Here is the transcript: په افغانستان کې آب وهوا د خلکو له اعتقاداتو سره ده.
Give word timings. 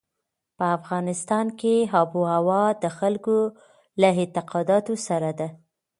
په 0.57 0.65
افغانستان 0.77 1.45
کې 1.59 1.73
آب 1.99 2.09
وهوا 2.21 2.63
د 2.83 2.85
خلکو 2.97 3.37
له 4.01 4.09
اعتقاداتو 4.19 4.93
سره 5.07 5.31
ده. 5.39 5.47